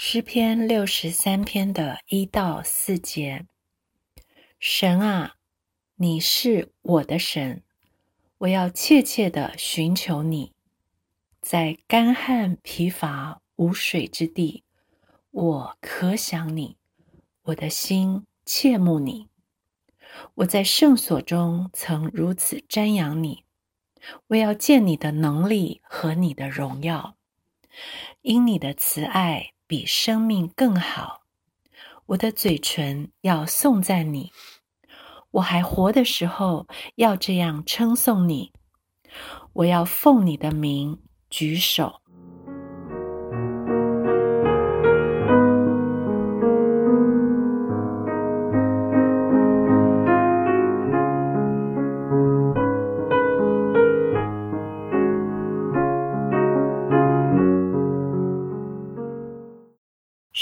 [0.00, 3.46] 诗篇六十三篇的一到四节，
[4.60, 5.34] 神啊，
[5.96, 7.64] 你是我的神，
[8.38, 10.52] 我要切切的寻求你，
[11.40, 14.62] 在干旱疲乏无水之地，
[15.32, 16.76] 我可想你，
[17.42, 19.28] 我的心切慕你。
[20.36, 23.42] 我在圣所中曾如此瞻仰你，
[24.28, 27.16] 我要见你的能力和你的荣耀，
[28.22, 29.54] 因你的慈爱。
[29.68, 31.20] 比生命更好，
[32.06, 34.32] 我的嘴唇要颂赞你。
[35.32, 38.54] 我还活的时候，要这样称颂你。
[39.52, 42.00] 我要奉你的名举手。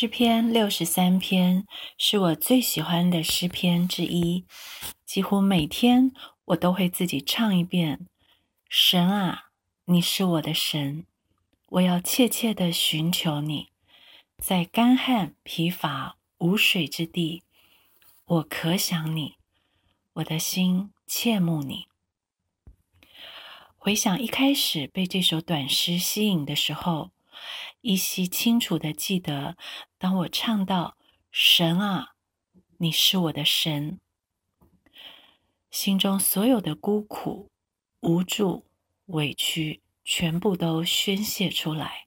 [0.00, 1.66] 诗篇六十三篇
[1.98, 4.44] 是我最喜欢的诗篇之一，
[5.04, 6.12] 几乎每天
[6.44, 8.06] 我都会自己唱一遍。
[8.68, 9.46] 神啊，
[9.86, 11.04] 你是我的神，
[11.70, 13.70] 我要切切的寻求你，
[14.40, 17.42] 在干旱疲乏无水之地，
[18.24, 19.34] 我可想你，
[20.12, 21.88] 我的心切慕你。
[23.76, 27.10] 回想一开始被这首短诗吸引的时候。
[27.80, 29.56] 依稀清楚的记得，
[29.98, 30.96] 当我唱到
[31.32, 32.14] “神啊，
[32.76, 33.98] 你是我的神”，
[35.72, 37.50] 心中所有的孤苦、
[38.00, 38.64] 无助、
[39.06, 42.06] 委屈，全部都宣泄出来，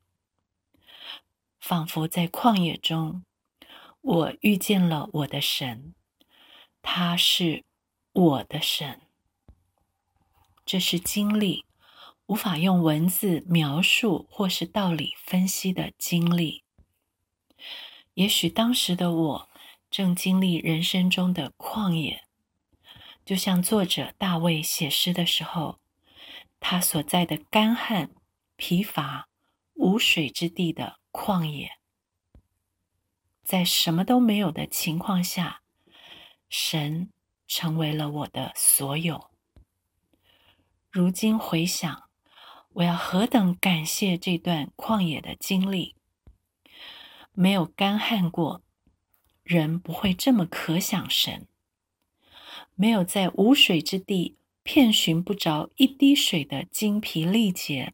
[1.59, 3.25] 仿佛在旷野中，
[3.99, 5.93] 我遇见了我的神，
[6.81, 7.65] 他是
[8.13, 9.01] 我的神，
[10.65, 11.65] 这是经历。
[12.27, 16.63] 无法用文字描述或是道理分析的经历。
[18.13, 19.49] 也许当时的我
[19.89, 22.23] 正经历人生中的旷野，
[23.25, 25.79] 就像作者大卫写诗的时候，
[26.59, 28.11] 他所在的干旱、
[28.55, 29.27] 疲乏、
[29.75, 31.71] 无水之地的旷野，
[33.43, 35.61] 在什么都没有的情况下，
[36.49, 37.09] 神
[37.47, 39.29] 成为了我的所有。
[40.89, 42.03] 如今回想。
[42.75, 45.93] 我要何等感谢这段旷野的经历！
[47.33, 48.61] 没有干旱过，
[49.43, 51.47] 人不会这么可想神；
[52.75, 57.93] 没有在无水之地遍寻不着一滴水的精疲力竭，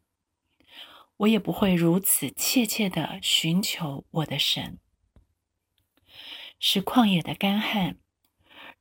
[1.18, 4.78] 我也不会如此切切的寻求我的神。
[6.60, 7.98] 是旷野的干旱。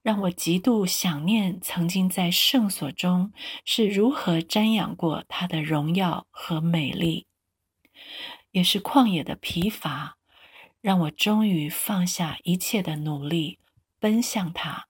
[0.04, 3.34] 让我极度想念曾经在圣所中
[3.66, 7.28] 是如何瞻仰过他的荣耀和美丽，
[8.52, 10.18] 也是旷野的疲乏，
[10.88, 13.60] 让我终于放下一切的努力，
[14.00, 14.88] 奔向他，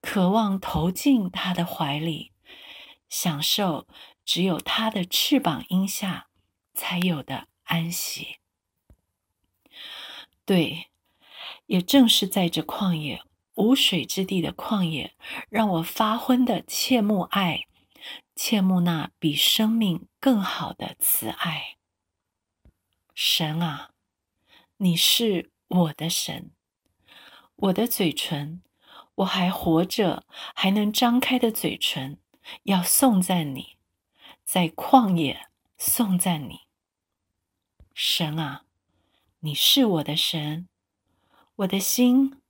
[0.00, 2.32] 渴望投进他的怀里，
[3.08, 3.86] 享受
[4.24, 6.26] 只有他的翅膀荫下
[6.74, 8.38] 才有的安息。
[10.44, 10.88] 对，
[11.66, 13.22] 也正是在这旷野。
[13.54, 15.14] 无水之地的旷野，
[15.48, 17.68] 让我发昏的切慕爱，
[18.34, 21.76] 切慕那比生命更好的慈爱。
[23.14, 23.92] 神啊，
[24.78, 26.50] 你是我的神，
[27.56, 28.62] 我的嘴唇，
[29.16, 32.18] 我还活着，还能张开的嘴唇，
[32.64, 33.76] 要颂赞你，
[34.44, 35.48] 在旷野
[35.78, 36.60] 颂赞你。
[37.94, 38.64] 神啊，
[39.40, 40.68] 你是我的神，
[41.56, 42.40] 我的心。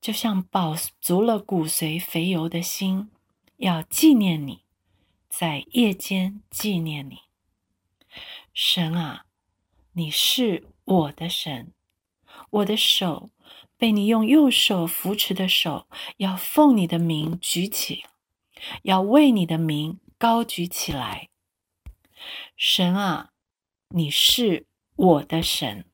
[0.00, 3.10] 就像饱足了骨髓肥油的心，
[3.56, 4.62] 要纪念你，
[5.28, 7.22] 在夜间纪念你。
[8.54, 9.26] 神啊，
[9.94, 11.72] 你是我的神，
[12.50, 13.30] 我的手
[13.76, 15.86] 被你用右手扶持的手
[16.18, 18.04] 要奉你的名举起
[18.82, 21.28] 要为你的名高举起来。
[22.56, 23.30] 神啊
[23.90, 24.66] 你是
[24.96, 25.86] 我的神。